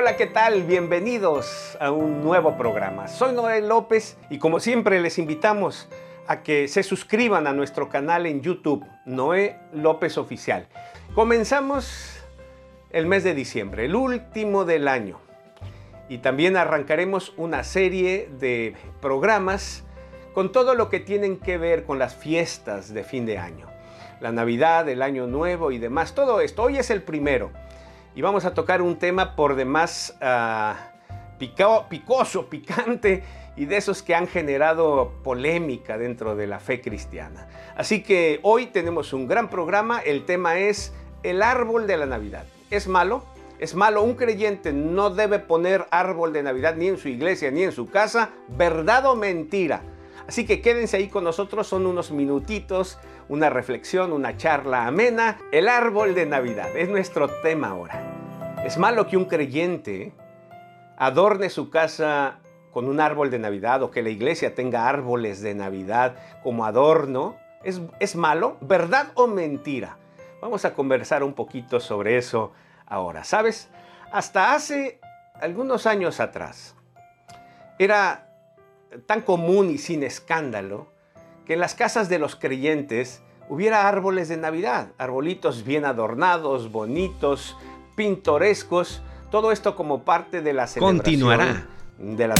[0.00, 0.62] Hola, ¿qué tal?
[0.62, 3.08] Bienvenidos a un nuevo programa.
[3.08, 5.88] Soy Noel López y como siempre les invitamos
[6.28, 10.68] a que se suscriban a nuestro canal en YouTube, Noé López Oficial.
[11.16, 12.22] Comenzamos
[12.90, 15.18] el mes de diciembre, el último del año.
[16.08, 19.82] Y también arrancaremos una serie de programas
[20.32, 23.66] con todo lo que tienen que ver con las fiestas de fin de año.
[24.20, 26.14] La Navidad, el Año Nuevo y demás.
[26.14, 26.62] Todo esto.
[26.62, 27.50] Hoy es el primero.
[28.18, 30.74] Y vamos a tocar un tema por demás uh,
[31.88, 33.22] picoso, picante
[33.54, 37.46] y de esos que han generado polémica dentro de la fe cristiana.
[37.76, 40.00] Así que hoy tenemos un gran programa.
[40.00, 42.44] El tema es el árbol de la Navidad.
[42.72, 43.22] ¿Es malo?
[43.60, 47.62] Es malo, un creyente no debe poner árbol de Navidad ni en su iglesia ni
[47.62, 49.82] en su casa, verdad o mentira.
[50.28, 52.98] Así que quédense ahí con nosotros, son unos minutitos,
[53.30, 55.38] una reflexión, una charla amena.
[55.52, 58.62] El árbol de Navidad es nuestro tema ahora.
[58.62, 60.12] Es malo que un creyente
[60.98, 62.40] adorne su casa
[62.72, 67.36] con un árbol de Navidad o que la iglesia tenga árboles de Navidad como adorno.
[67.64, 68.58] ¿Es, es malo?
[68.60, 69.96] ¿Verdad o mentira?
[70.42, 72.52] Vamos a conversar un poquito sobre eso
[72.84, 73.24] ahora.
[73.24, 73.70] ¿Sabes?
[74.12, 75.00] Hasta hace
[75.40, 76.76] algunos años atrás
[77.78, 78.27] era
[79.06, 80.88] tan común y sin escándalo
[81.44, 87.56] que en las casas de los creyentes hubiera árboles de Navidad, arbolitos bien adornados, bonitos,
[87.96, 91.66] pintorescos, todo esto como parte de la celebración Continuará.
[91.98, 92.34] de la